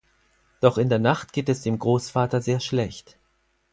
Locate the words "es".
1.47-1.61